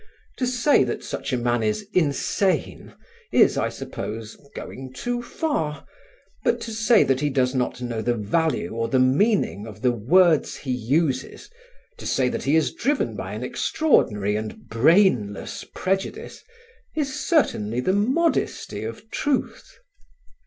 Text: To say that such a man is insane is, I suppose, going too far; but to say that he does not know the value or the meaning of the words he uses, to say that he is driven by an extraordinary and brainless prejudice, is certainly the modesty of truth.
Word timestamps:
To 0.37 0.47
say 0.47 0.83
that 0.85 1.03
such 1.03 1.31
a 1.31 1.37
man 1.37 1.61
is 1.61 1.85
insane 1.93 2.95
is, 3.31 3.55
I 3.55 3.69
suppose, 3.69 4.35
going 4.55 4.93
too 4.93 5.21
far; 5.21 5.85
but 6.43 6.59
to 6.61 6.71
say 6.71 7.03
that 7.03 7.19
he 7.19 7.29
does 7.29 7.53
not 7.53 7.81
know 7.83 8.01
the 8.01 8.15
value 8.15 8.71
or 8.73 8.87
the 8.87 8.97
meaning 8.97 9.67
of 9.67 9.83
the 9.83 9.91
words 9.91 10.55
he 10.55 10.71
uses, 10.71 11.51
to 11.99 12.07
say 12.07 12.29
that 12.29 12.45
he 12.45 12.55
is 12.55 12.73
driven 12.73 13.15
by 13.15 13.33
an 13.33 13.43
extraordinary 13.43 14.35
and 14.35 14.67
brainless 14.69 15.65
prejudice, 15.75 16.41
is 16.95 17.13
certainly 17.23 17.79
the 17.79 17.93
modesty 17.93 18.83
of 18.83 19.07
truth. 19.11 19.77